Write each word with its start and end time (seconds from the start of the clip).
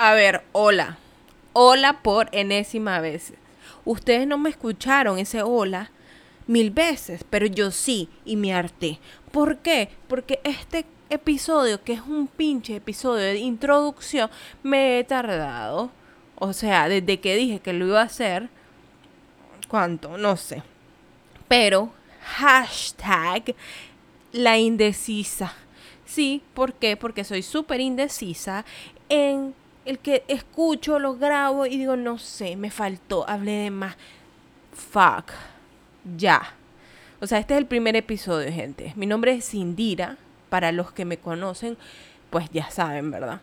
A 0.00 0.14
ver, 0.14 0.44
hola. 0.52 0.96
Hola 1.54 2.02
por 2.02 2.28
enésima 2.30 3.00
vez. 3.00 3.32
Ustedes 3.84 4.28
no 4.28 4.38
me 4.38 4.48
escucharon 4.48 5.18
ese 5.18 5.42
hola 5.42 5.90
mil 6.46 6.70
veces, 6.70 7.24
pero 7.28 7.46
yo 7.46 7.72
sí 7.72 8.08
y 8.24 8.36
me 8.36 8.54
harté. 8.54 9.00
¿Por 9.32 9.58
qué? 9.58 9.88
Porque 10.06 10.38
este 10.44 10.86
episodio, 11.10 11.82
que 11.82 11.94
es 11.94 12.02
un 12.02 12.28
pinche 12.28 12.76
episodio 12.76 13.24
de 13.24 13.38
introducción, 13.38 14.30
me 14.62 15.00
he 15.00 15.04
tardado. 15.04 15.90
O 16.36 16.52
sea, 16.52 16.88
desde 16.88 17.18
que 17.18 17.34
dije 17.34 17.58
que 17.58 17.72
lo 17.72 17.88
iba 17.88 18.00
a 18.00 18.04
hacer, 18.04 18.50
¿cuánto? 19.66 20.16
No 20.16 20.36
sé. 20.36 20.62
Pero, 21.48 21.90
hashtag 22.22 23.56
la 24.30 24.58
indecisa. 24.58 25.54
Sí, 26.06 26.40
¿por 26.54 26.74
qué? 26.74 26.96
Porque 26.96 27.24
soy 27.24 27.42
súper 27.42 27.80
indecisa 27.80 28.64
en 29.08 29.54
el 29.88 29.98
que 29.98 30.22
escucho, 30.28 30.98
lo 30.98 31.16
grabo 31.16 31.64
y 31.64 31.78
digo, 31.78 31.96
no 31.96 32.18
sé, 32.18 32.56
me 32.56 32.70
faltó, 32.70 33.28
hablé 33.28 33.52
de 33.52 33.70
más. 33.70 33.96
Fuck. 34.72 35.32
Ya. 36.16 36.54
O 37.20 37.26
sea, 37.26 37.38
este 37.38 37.54
es 37.54 37.58
el 37.58 37.66
primer 37.66 37.96
episodio, 37.96 38.52
gente. 38.52 38.92
Mi 38.96 39.06
nombre 39.06 39.32
es 39.32 39.46
Sindira. 39.46 40.18
Para 40.50 40.72
los 40.72 40.92
que 40.92 41.04
me 41.04 41.18
conocen, 41.18 41.76
pues 42.30 42.48
ya 42.50 42.70
saben, 42.70 43.10
¿verdad? 43.10 43.42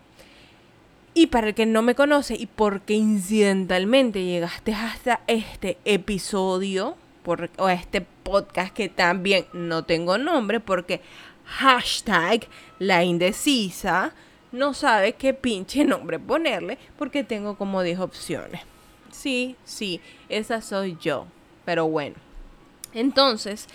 Y 1.13 1.27
para 1.27 1.49
el 1.49 1.55
que 1.55 1.65
no 1.65 1.81
me 1.81 1.93
conoce 1.93 2.35
y 2.35 2.47
porque 2.47 2.93
incidentalmente 2.93 4.23
llegaste 4.23 4.73
hasta 4.73 5.21
este 5.27 5.77
episodio 5.85 6.95
por, 7.23 7.51
o 7.57 7.69
este 7.69 8.01
podcast 8.01 8.73
que 8.73 8.89
también 8.89 9.45
no 9.53 9.83
tengo 9.83 10.17
nombre 10.17 10.59
porque 10.59 11.01
hashtag 11.45 12.47
la 12.79 13.03
indecisa 13.03 14.13
no 14.55 14.73
sabe 14.73 15.13
qué 15.13 15.33
pinche 15.33 15.83
nombre 15.85 16.19
ponerle 16.19 16.77
porque 16.97 17.23
tengo 17.23 17.57
como 17.57 17.83
10 17.83 17.99
opciones. 17.99 18.61
Sí, 19.11 19.55
sí, 19.63 20.01
esa 20.29 20.61
soy 20.61 20.97
yo. 20.99 21.27
Pero 21.65 21.87
bueno. 21.87 22.15
Entonces, 22.93 23.67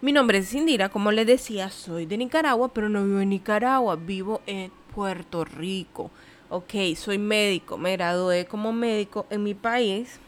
mi 0.00 0.12
nombre 0.12 0.38
es 0.38 0.54
Indira, 0.54 0.88
como 0.88 1.10
les 1.10 1.26
decía, 1.26 1.70
soy 1.70 2.06
de 2.06 2.16
Nicaragua, 2.16 2.72
pero 2.72 2.88
no 2.88 3.04
vivo 3.04 3.20
en 3.20 3.30
Nicaragua, 3.30 3.96
vivo 3.96 4.42
en 4.46 4.70
Puerto 4.94 5.44
Rico. 5.44 6.10
Ok, 6.50 6.74
soy 6.96 7.18
médico, 7.18 7.78
me 7.78 7.92
gradué 7.92 8.44
como 8.44 8.72
médico 8.72 9.26
en 9.30 9.42
mi 9.42 9.54
país 9.54 10.20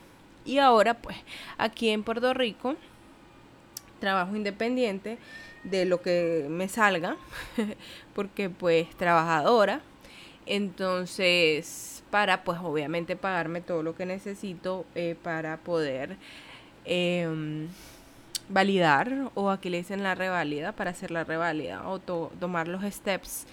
y 0.44 0.58
ahora 0.58 0.94
pues 0.94 1.16
aquí 1.58 1.90
en 1.90 2.02
Puerto 2.02 2.32
Rico 2.32 2.74
trabajo 4.00 4.34
independiente 4.34 5.18
de 5.70 5.84
lo 5.84 6.00
que 6.00 6.46
me 6.48 6.68
salga, 6.68 7.16
porque 8.14 8.50
pues 8.50 8.88
trabajadora. 8.96 9.80
Entonces, 10.46 12.04
para 12.10 12.44
pues 12.44 12.58
obviamente 12.62 13.16
pagarme 13.16 13.60
todo 13.60 13.82
lo 13.82 13.96
que 13.96 14.06
necesito 14.06 14.86
eh, 14.94 15.16
para 15.22 15.56
poder 15.58 16.16
em, 16.84 17.68
validar 18.48 19.30
o 19.34 19.50
aquí 19.50 19.70
le 19.70 19.78
dicen 19.78 20.02
la 20.02 20.14
revalida, 20.14 20.72
para 20.72 20.90
hacer 20.90 21.10
la 21.10 21.24
revalida 21.24 21.88
o 21.88 21.98
tomar 21.98 22.68
los 22.68 22.82
steps, 22.84 23.46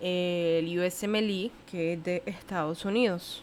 el 0.00 0.78
USMLE 0.78 1.50
que 1.70 1.94
es 1.94 2.04
de 2.04 2.22
Estados 2.26 2.84
Unidos, 2.84 3.42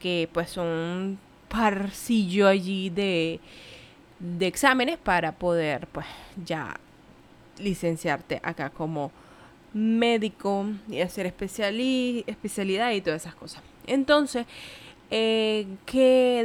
que 0.00 0.28
pues 0.32 0.50
son 0.50 0.66
un 0.66 1.18
parcillo 1.48 2.46
allí 2.48 2.90
de, 2.90 3.40
de 4.18 4.46
exámenes 4.46 4.98
para 4.98 5.32
poder 5.32 5.86
pues 5.86 6.06
ya 6.44 6.76
licenciarte 7.58 8.40
acá 8.42 8.70
como 8.70 9.10
médico 9.72 10.66
y 10.88 11.00
hacer 11.00 11.26
especialidad 11.26 12.92
y 12.92 13.00
todas 13.00 13.22
esas 13.22 13.34
cosas. 13.34 13.62
Entonces, 13.86 14.46
eh, 15.10 15.66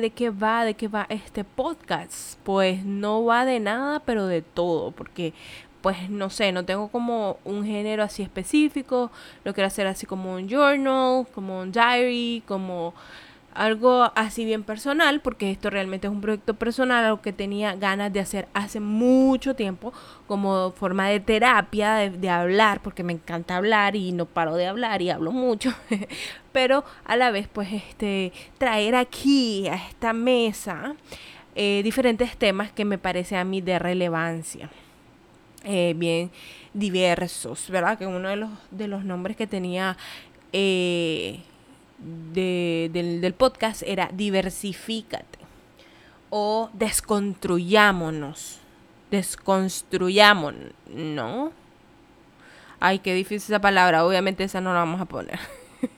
¿De 0.02 0.12
qué 0.16 0.30
va? 0.30 0.64
¿De 0.64 0.76
qué 0.76 0.88
va 0.88 1.08
este 1.10 1.44
podcast? 1.44 2.38
Pues 2.44 2.86
no 2.86 3.26
va 3.26 3.46
de 3.46 3.60
nada, 3.60 4.00
pero 4.02 4.28
de 4.28 4.42
todo, 4.42 4.92
porque 4.92 5.34
pues 5.82 6.10
no 6.10 6.30
sé, 6.30 6.52
no 6.52 6.66
tengo 6.66 6.90
como 6.90 7.38
un 7.46 7.66
género 7.66 8.04
así 8.04 8.22
específico, 8.22 9.12
lo 9.44 9.54
quiero 9.54 9.68
hacer 9.68 9.88
así 9.88 10.06
como 10.06 10.36
un 10.36 10.48
journal, 10.50 11.26
como 11.34 11.62
un 11.62 11.72
diary, 11.72 12.44
como 12.46 12.94
algo 13.54 14.12
así 14.16 14.46
bien 14.46 14.64
personal, 14.64 15.22
porque 15.22 15.52
esto 15.52 15.70
realmente 15.70 16.08
es 16.08 16.14
un 16.14 16.22
proyecto 16.22 16.54
personal, 16.54 17.06
algo 17.06 17.22
que 17.22 17.34
tenía 17.34 17.76
ganas 17.76 18.14
de 18.14 18.20
hacer 18.20 18.48
hace 18.54 18.80
mucho 18.80 19.56
tiempo, 19.56 19.94
como 20.28 20.72
forma 20.72 21.08
de 21.08 21.20
terapia, 21.20 21.96
de, 21.96 22.30
hablar, 22.30 22.82
porque 22.82 23.04
me 23.04 23.14
encanta 23.14 23.58
hablar 23.58 23.96
y 23.96 24.12
no 24.12 24.26
paro 24.26 24.56
de 24.56 24.68
hablar 24.68 25.02
y 25.02 25.10
hablo 25.10 25.32
mucho, 25.32 25.74
pero 26.52 26.84
a 27.06 27.16
la 27.16 27.32
vez 27.32 27.48
pues 27.52 27.72
este, 27.74 28.32
traer 28.58 28.96
aquí 28.96 29.68
a 29.68 29.76
esta 29.76 30.14
mesa 30.14 30.96
eh, 31.56 31.82
diferentes 31.84 32.38
temas 32.38 32.72
que 32.72 32.86
me 32.86 32.98
parece 32.98 33.36
a 33.36 33.44
mí 33.44 33.62
de 33.62 33.80
relevancia. 33.80 34.70
Eh, 35.66 35.94
bien 35.98 36.32
diversos, 36.74 37.70
¿verdad? 37.70 37.98
Que 37.98 38.08
uno 38.08 38.30
de 38.30 38.38
los, 38.38 38.50
de 38.72 38.88
los 38.88 39.04
nombres 39.04 39.36
que 39.36 39.46
tenía 39.46 39.98
eh, 40.54 41.42
del, 42.88 43.34
podcast 43.34 43.84
era 43.86 44.10
diversifícate 44.14 45.40
o 46.30 46.70
desconstruyámonos. 46.74 48.60
Desconstruyámonos, 49.12 50.72
¿no? 50.94 51.52
Ay, 52.80 53.00
qué 53.00 53.14
difícil 53.14 53.54
esa 53.54 53.60
palabra. 53.60 54.06
Obviamente 54.06 54.44
esa 54.44 54.62
no 54.62 54.72
la 54.72 54.80
vamos 54.80 55.02
a 55.02 55.06
poner. 55.06 55.40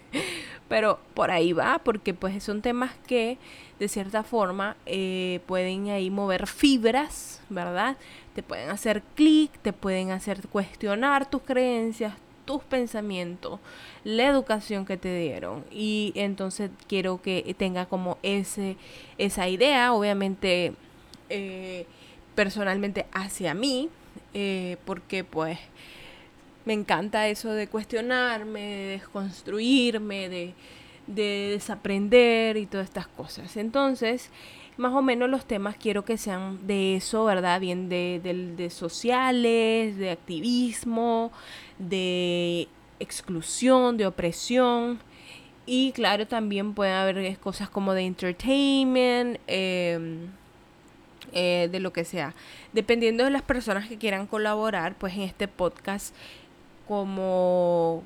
Pero 0.69 0.99
por 1.13 1.29
ahí 1.29 1.51
va, 1.51 1.79
porque 1.83 2.13
pues 2.13 2.41
son 2.43 2.61
temas 2.61 2.91
que 3.05 3.37
de 3.77 3.87
cierta 3.89 4.23
forma 4.23 4.77
eh, 4.85 5.41
pueden 5.45 5.89
ahí 5.89 6.09
mover 6.09 6.47
fibras, 6.47 7.41
¿verdad? 7.49 7.97
Te 8.33 8.41
pueden 8.41 8.69
hacer 8.69 9.03
clic, 9.15 9.51
te 9.61 9.73
pueden 9.73 10.11
hacer 10.11 10.47
cuestionar 10.47 11.29
tus 11.29 11.41
creencias, 11.41 12.13
tus 12.45 12.63
pensamientos, 12.63 13.59
la 14.03 14.27
educación 14.27 14.85
que 14.85 14.97
te 14.97 15.15
dieron. 15.17 15.65
Y 15.71 16.11
entonces 16.15 16.69
quiero 16.87 17.21
que 17.21 17.55
tenga 17.57 17.85
como 17.85 18.17
ese, 18.23 18.77
esa 19.17 19.47
idea, 19.47 19.93
obviamente 19.93 20.73
eh, 21.29 21.85
personalmente 22.35 23.05
hacia 23.13 23.53
mí, 23.53 23.89
eh, 24.33 24.77
porque 24.85 25.23
pues 25.23 25.59
me 26.65 26.73
encanta 26.73 27.27
eso 27.27 27.51
de 27.51 27.67
cuestionarme, 27.67 28.61
de 28.61 28.85
desconstruirme, 28.91 30.29
de, 30.29 30.53
de 31.07 31.49
desaprender 31.51 32.57
y 32.57 32.65
todas 32.65 32.87
estas 32.87 33.07
cosas. 33.07 33.57
Entonces, 33.57 34.29
más 34.81 34.93
o 34.93 35.01
menos 35.03 35.29
los 35.29 35.45
temas 35.45 35.75
quiero 35.77 36.03
que 36.03 36.17
sean 36.17 36.65
de 36.65 36.95
eso, 36.95 37.23
¿verdad? 37.23 37.59
Bien 37.59 37.87
de, 37.87 38.19
de 38.57 38.69
sociales, 38.71 39.95
de 39.97 40.09
activismo, 40.09 41.31
de 41.77 42.67
exclusión, 42.99 43.95
de 43.97 44.07
opresión. 44.07 44.99
Y 45.67 45.91
claro, 45.91 46.27
también 46.27 46.73
pueden 46.73 46.95
haber 46.95 47.37
cosas 47.37 47.69
como 47.69 47.93
de 47.93 48.01
entertainment, 48.01 49.39
em, 49.45 50.27
eh, 51.33 51.69
de 51.71 51.79
lo 51.79 51.93
que 51.93 52.03
sea. 52.03 52.33
Dependiendo 52.73 53.23
de 53.23 53.29
las 53.29 53.43
personas 53.43 53.87
que 53.87 53.97
quieran 53.97 54.25
colaborar, 54.25 54.95
pues 54.97 55.13
en 55.13 55.21
este 55.21 55.47
podcast, 55.47 56.15
como 56.87 58.03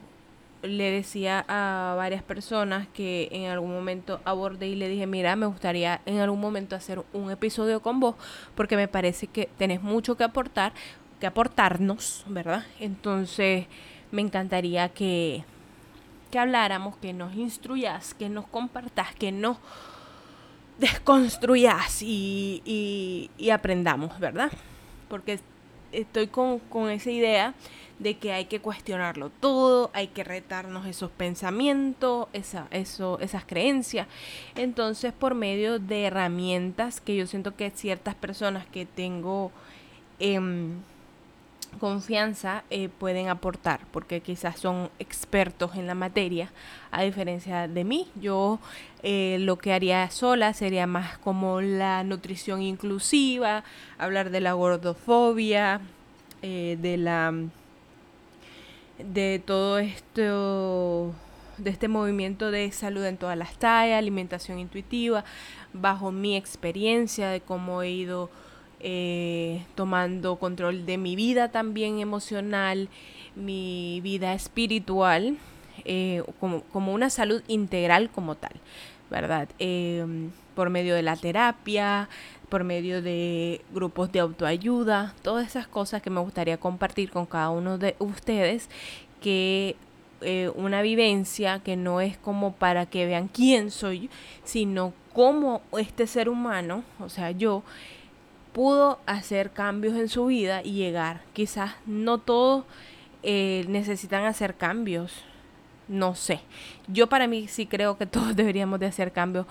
le 0.68 0.92
decía 0.92 1.46
a 1.48 1.96
varias 1.96 2.24
personas 2.24 2.88
que 2.94 3.30
en 3.31 3.46
algún 3.46 3.72
momento 3.72 4.20
abordé 4.26 4.68
y 4.68 4.76
le 4.76 4.88
dije, 4.88 5.08
mira, 5.08 5.36
me 5.36 5.46
gustaría 5.46 6.02
en 6.06 6.20
algún 6.20 6.40
momento 6.40 6.76
hacer 6.76 7.02
un 7.14 7.31
episodio 7.31 7.81
con 7.81 8.00
vos, 8.00 8.16
porque 8.56 8.76
me 8.76 8.88
parece 8.88 9.28
que 9.28 9.50
tenés 9.58 9.81
mucho 9.81 10.16
que 10.16 10.24
aportar, 10.24 10.74
que 11.20 11.28
aportarnos, 11.28 12.24
¿verdad? 12.28 12.66
Entonces, 12.80 13.66
me 14.12 14.22
encantaría 14.22 14.90
que, 14.90 15.44
que 16.31 16.40
habláramos, 16.40 16.97
que 16.97 17.14
nos 17.14 17.36
instruyas, 17.36 18.14
que 18.14 18.30
nos 18.30 18.47
compartas, 18.47 19.14
que 19.16 19.32
nos 19.32 19.58
desconstruyas 20.79 22.02
y, 22.02 23.29
y, 23.38 23.50
aprendamos, 23.50 24.20
¿verdad? 24.20 24.52
Porque 25.08 25.40
estoy 25.91 26.28
con, 26.28 26.59
con 26.59 26.90
esa 26.90 27.12
idea 27.12 27.53
de 28.00 28.18
que 28.18 28.34
hay 28.34 28.46
que 28.46 28.59
cuestionarlo 28.59 29.30
todo, 29.30 29.90
hay 29.94 30.08
que 30.08 30.24
retarnos 30.24 30.86
esos 30.86 31.12
pensamientos, 31.12 32.28
esa, 32.34 32.68
eso, 32.72 33.20
esas 33.20 33.46
creencias. 33.46 34.08
Entonces, 34.56 35.14
por 35.14 35.34
medio 35.34 35.80
de 35.80 36.06
herramientas 36.06 37.00
que 37.00 37.16
yo 37.16 37.28
siento 37.28 37.56
que 37.56 37.70
ciertas 37.72 38.16
personas 38.16 38.66
que 38.66 38.86
tengo 38.86 39.52
em, 40.20 40.74
confianza 41.80 42.64
eh, 42.70 42.90
pueden 42.90 43.30
aportar, 43.30 43.82
porque 43.92 44.22
quizás 44.22 44.59
son 44.59 44.90
expertos 45.00 45.76
en 45.76 45.88
la 45.88 45.96
materia, 45.96 46.52
a 46.91 47.03
diferencia 47.03 47.68
de 47.68 47.84
mí. 47.84 48.08
Yo 48.20 48.59
eh, 49.03 49.38
lo 49.40 49.58
que 49.58 49.74
haría 49.74 50.09
sola 50.09 50.53
sería 50.53 50.88
más 50.88 51.18
como 51.18 51.62
la 51.62 52.03
nutrición 52.03 52.62
inclusiva, 52.62 53.64
hablar 53.98 54.32
de 54.32 54.41
la 54.41 54.53
gordofobia, 54.53 55.82
eh, 56.41 56.78
de 56.82 56.98
la 56.98 57.34
de 58.97 59.42
todo 59.46 59.80
esto 59.80 61.14
de 61.58 61.70
este 61.70 61.88
movimiento 61.88 62.52
de 62.52 62.72
salud 62.72 63.06
en 63.06 63.18
todas 63.18 63.38
las 63.38 63.58
tallas, 63.58 63.97
alimentación 63.97 64.59
intuitiva, 64.59 65.24
bajo 65.74 66.12
mi 66.12 66.36
experiencia 66.36 67.30
de 67.30 67.42
cómo 67.42 67.82
he 67.82 67.92
ido 67.92 68.30
eh, 68.80 69.66
tomando 69.76 70.36
control 70.38 70.86
de 70.86 70.97
mi 70.97 71.16
vida 71.16 71.52
también 71.52 72.00
emocional, 72.00 72.90
mi 73.36 74.02
vida 74.02 74.34
espiritual, 74.34 75.38
eh, 75.86 76.24
como, 76.40 76.62
como, 76.64 76.94
una 76.94 77.09
salud 77.09 77.41
integral 77.48 78.09
como 78.09 78.36
tal, 78.36 78.53
¿verdad? 79.09 79.49
Em, 79.59 80.31
por 80.55 80.69
medio 80.69 80.96
de 80.96 81.02
la 81.02 81.16
terapia, 81.16 82.09
por 82.49 82.63
medio 82.63 83.02
de 83.02 83.61
grupos 83.73 84.11
de 84.11 84.19
autoayuda, 84.19 85.13
todas 85.22 85.47
esas 85.47 85.67
cosas 85.67 86.02
que 86.02 86.09
me 86.09 86.22
gustaría 86.22 86.57
compartir 86.57 87.11
con 87.11 87.25
cada 87.25 87.49
uno 87.49 87.78
de 87.78 87.96
ustedes, 87.99 88.69
que 89.22 89.75
eh, 90.22 90.52
una 90.55 90.81
vivencia 90.81 91.59
que 91.59 91.75
no 91.75 92.02
es 92.02 92.17
como 92.17 92.53
para 92.53 92.85
que 92.85 93.05
vean 93.05 93.28
quién 93.28 93.72
soy, 93.72 94.09
sino 94.43 94.93
cómo 95.13 95.61
este 95.78 96.07
ser 96.07 96.29
humano, 96.29 96.84
o 96.99 97.09
sea, 97.09 97.31
yo, 97.31 97.63
pudo 98.55 98.99
hacer 99.05 99.52
cambios 99.52 99.97
en 99.97 100.07
su 100.07 100.28
vida 100.28 100.61
y 100.63 100.72
llegar. 100.72 101.23
Quizás 101.34 101.73
no 101.85 102.19
todos 102.19 102.63
eh, 103.22 103.66
necesitan 103.67 104.23
hacer 104.23 104.55
cambios, 104.55 105.11
no 105.87 106.16
sé. 106.16 106.41
Yo 106.87 107.08
para 107.08 107.28
mí 107.28 107.47
sí 107.47 107.66
creo 107.66 107.97
que 107.97 108.05
todos 108.05 108.35
deberíamos 108.35 108.79
de 108.79 108.87
hacer 108.87 109.11
cambios, 109.11 109.46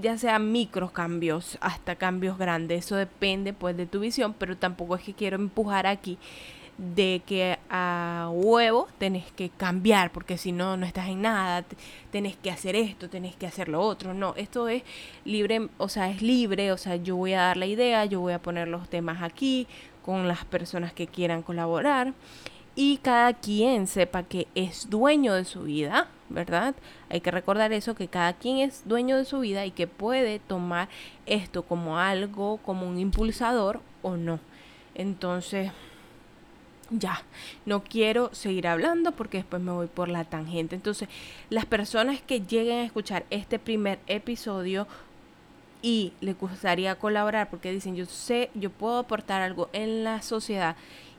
ya 0.00 0.16
sea 0.18 0.38
micro 0.38 0.92
cambios 0.92 1.58
hasta 1.60 1.96
cambios 1.96 2.38
grandes. 2.38 2.86
Eso 2.86 2.96
depende 2.96 3.52
pues 3.52 3.76
de 3.76 3.86
tu 3.86 4.00
visión, 4.00 4.34
pero 4.38 4.56
tampoco 4.56 4.96
es 4.96 5.02
que 5.02 5.14
quiero 5.14 5.36
empujar 5.36 5.86
aquí 5.86 6.18
de 6.78 7.22
que 7.26 7.58
a 7.68 8.30
huevo 8.32 8.88
tenés 8.98 9.30
que 9.32 9.50
cambiar, 9.50 10.10
porque 10.10 10.38
si 10.38 10.52
no, 10.52 10.76
no 10.76 10.86
estás 10.86 11.08
en 11.08 11.22
nada, 11.22 11.64
tenés 12.10 12.36
que 12.36 12.50
hacer 12.50 12.74
esto, 12.74 13.10
tenés 13.10 13.36
que 13.36 13.46
hacer 13.46 13.68
lo 13.68 13.80
otro. 13.80 14.14
No, 14.14 14.34
esto 14.36 14.68
es 14.68 14.82
libre, 15.24 15.68
o 15.78 15.88
sea, 15.88 16.10
es 16.10 16.22
libre, 16.22 16.72
o 16.72 16.78
sea, 16.78 16.96
yo 16.96 17.16
voy 17.16 17.34
a 17.34 17.42
dar 17.42 17.56
la 17.56 17.66
idea, 17.66 18.04
yo 18.06 18.20
voy 18.20 18.32
a 18.32 18.40
poner 18.40 18.68
los 18.68 18.88
temas 18.88 19.22
aquí 19.22 19.66
con 20.04 20.26
las 20.26 20.44
personas 20.44 20.92
que 20.92 21.06
quieran 21.06 21.42
colaborar 21.42 22.14
y 22.74 22.98
cada 22.98 23.34
quien 23.34 23.86
sepa 23.86 24.22
que 24.22 24.48
es 24.54 24.88
dueño 24.88 25.34
de 25.34 25.44
su 25.44 25.64
vida, 25.64 26.08
¿verdad? 26.30 26.74
Hay 27.10 27.20
que 27.20 27.30
recordar 27.30 27.72
eso, 27.72 27.94
que 27.94 28.08
cada 28.08 28.32
quien 28.32 28.58
es 28.58 28.82
dueño 28.86 29.18
de 29.18 29.26
su 29.26 29.40
vida 29.40 29.66
y 29.66 29.72
que 29.72 29.86
puede 29.86 30.38
tomar 30.38 30.88
esto 31.26 31.64
como 31.64 31.98
algo, 31.98 32.58
como 32.58 32.88
un 32.88 32.98
impulsador 32.98 33.80
o 34.00 34.16
no. 34.16 34.40
Entonces, 34.94 35.70
ya, 36.90 37.22
no 37.66 37.84
quiero 37.84 38.34
seguir 38.34 38.66
hablando 38.66 39.12
porque 39.12 39.38
después 39.38 39.62
me 39.62 39.72
voy 39.72 39.86
por 39.86 40.08
la 40.08 40.24
tangente. 40.24 40.74
Entonces, 40.74 41.08
las 41.50 41.66
personas 41.66 42.22
que 42.22 42.40
lleguen 42.40 42.78
a 42.78 42.84
escuchar 42.84 43.26
este 43.28 43.58
primer 43.58 43.98
episodio 44.06 44.86
y 45.82 46.12
les 46.20 46.38
gustaría 46.38 46.94
colaborar 46.94 47.50
porque 47.50 47.72
dicen, 47.72 47.96
yo 47.96 48.06
sé, 48.06 48.50
yo 48.54 48.70
puedo 48.70 48.98
aportar 48.98 49.42
algo 49.42 49.68
en 49.74 50.04
la 50.04 50.22
sociedad 50.22 50.76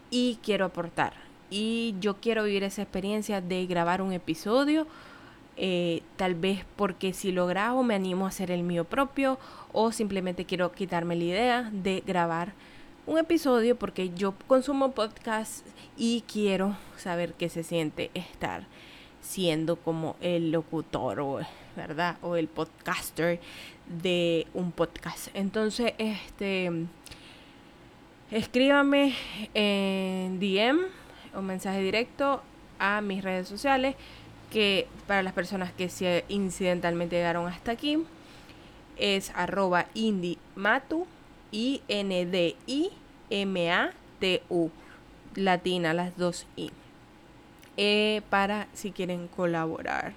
y 0.09 0.39
quiero 0.41 0.65
aportar 0.65 1.32
y 1.49 1.95
yo 1.99 2.15
quiero 2.15 2.43
vivir 2.43 2.63
esa 2.63 2.81
experiencia 2.81 3.41
de 3.41 3.65
grabar 3.65 4.01
un 4.01 4.13
episodio. 4.13 4.87
Eh, 5.55 6.01
tal 6.15 6.33
vez 6.33 6.65
porque 6.75 7.13
si 7.13 7.31
lo 7.31 7.45
grabo 7.45 7.83
me 7.83 7.93
animo 7.93 8.25
a 8.25 8.29
hacer 8.29 8.49
el 8.49 8.63
mío 8.63 8.85
propio 8.85 9.37
o 9.71 9.91
simplemente 9.91 10.45
quiero 10.45 10.71
quitarme 10.71 11.15
la 11.15 11.23
idea 11.23 11.69
de 11.71 12.01
grabar 12.03 12.53
un 13.05 13.19
episodio 13.19 13.75
porque 13.75 14.09
yo 14.15 14.33
consumo 14.47 14.93
podcast 14.93 15.63
y 15.95 16.23
quiero 16.31 16.75
saber 16.97 17.33
qué 17.33 17.49
se 17.49 17.61
siente 17.61 18.09
estar 18.15 18.65
siendo 19.21 19.75
como 19.75 20.15
el 20.21 20.51
locutor 20.51 21.19
o 21.19 21.39
verdad 21.75 22.17
o 22.23 22.35
el 22.35 22.47
podcaster 22.47 23.39
de 24.01 24.47
un 24.55 24.71
podcast 24.71 25.27
entonces 25.35 25.93
este 25.99 26.71
escríbame 28.31 29.13
en 29.53 30.39
DM 30.39 31.02
un 31.33 31.45
mensaje 31.45 31.81
directo 31.81 32.41
a 32.80 33.01
mis 33.01 33.24
redes 33.24 33.47
sociales 33.47 33.95
que 34.51 34.88
para 35.07 35.24
las 35.24 35.33
personas 35.33 35.71
que 35.74 35.89
se 35.89 36.25
incidentalmente 36.30 37.15
llegaron 37.15 37.47
hasta 37.47 37.71
aquí 37.71 37.97
es 38.97 39.31
arroba 39.35 39.88
indimatu 39.95 41.07
i 41.51 41.81
n 41.88 42.25
d 42.25 42.56
i 42.68 42.89
m 43.30 43.71
a 43.71 43.91
t 44.19 44.44
u 44.50 44.69
latina 45.35 45.94
las 45.94 46.15
dos 46.18 46.45
i 46.56 46.71
eh, 47.77 48.21
para 48.29 48.68
si 48.74 48.91
quieren 48.91 49.27
colaborar 49.27 50.13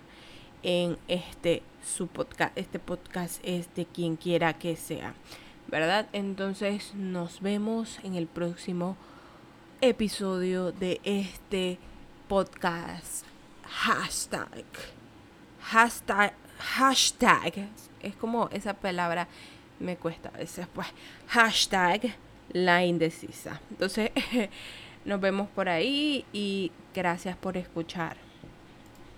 en 0.63 0.99
este 1.09 1.63
su 1.83 2.07
podcast 2.07 2.57
este 2.59 2.79
podcast 2.79 3.41
es 3.43 3.75
de 3.75 3.87
quien 3.87 4.17
quiera 4.17 4.53
que 4.55 4.77
sea 4.77 5.15
verdad 5.69 6.07
entonces 6.13 6.95
nos 6.95 7.41
vemos 7.41 7.99
en 8.03 8.15
el 8.15 8.27
próximo 8.27 8.97
episodio 9.81 10.73
de 10.73 11.01
este 11.05 11.79
podcast. 12.29 13.25
Hashtag. 13.65 14.65
Hashtag. 15.61 16.33
Hashtag. 16.59 17.69
Es 18.01 18.17
como 18.17 18.49
esa 18.53 18.75
palabra 18.75 19.29
me 19.79 19.97
cuesta 19.97 20.31
a 20.35 20.39
veces. 20.39 20.67
Pues 20.73 20.87
hashtag 21.29 22.15
la 22.53 22.85
indecisa. 22.85 23.61
Entonces, 23.71 24.11
nos 25.05 25.21
vemos 25.21 25.49
por 25.49 25.69
ahí 25.69 26.25
y 26.33 26.73
gracias 26.95 27.37
por 27.37 27.57
escuchar. 27.57 28.26